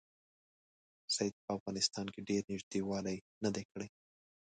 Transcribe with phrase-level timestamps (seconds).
[1.15, 3.87] سید په افغانستان کې ډېر نیژدې والی نه دی کړی.